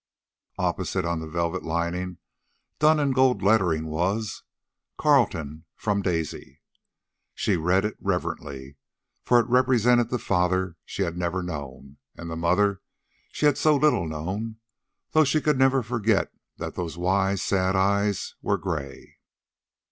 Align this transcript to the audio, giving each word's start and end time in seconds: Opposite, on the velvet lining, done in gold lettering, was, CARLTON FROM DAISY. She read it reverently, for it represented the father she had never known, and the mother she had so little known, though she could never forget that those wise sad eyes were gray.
Opposite, 0.57 1.05
on 1.05 1.19
the 1.19 1.27
velvet 1.29 1.61
lining, 1.61 2.17
done 2.79 2.99
in 2.99 3.11
gold 3.11 3.43
lettering, 3.43 3.85
was, 3.85 4.41
CARLTON 4.97 5.65
FROM 5.75 6.01
DAISY. 6.01 6.59
She 7.35 7.55
read 7.55 7.85
it 7.85 7.97
reverently, 7.99 8.77
for 9.23 9.39
it 9.39 9.45
represented 9.47 10.09
the 10.09 10.17
father 10.17 10.75
she 10.85 11.03
had 11.03 11.19
never 11.19 11.43
known, 11.43 11.97
and 12.15 12.31
the 12.31 12.35
mother 12.35 12.81
she 13.31 13.45
had 13.45 13.59
so 13.59 13.75
little 13.75 14.07
known, 14.07 14.55
though 15.11 15.23
she 15.23 15.39
could 15.39 15.59
never 15.59 15.83
forget 15.83 16.31
that 16.57 16.73
those 16.73 16.97
wise 16.97 17.43
sad 17.43 17.75
eyes 17.75 18.33
were 18.41 18.57
gray. 18.57 19.17